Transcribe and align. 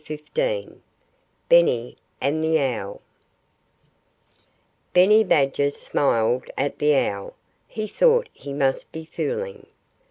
XV 0.03 0.79
BENNY 1.47 1.95
AND 2.19 2.43
THE 2.43 2.59
OWL 2.59 3.01
Benny 4.93 5.23
Badger 5.23 5.69
smiled 5.69 6.49
at 6.57 6.79
the 6.79 6.95
owl. 6.95 7.35
He 7.67 7.85
thought 7.85 8.27
he 8.33 8.51
must 8.51 8.91
be 8.91 9.05
fooling. 9.05 9.67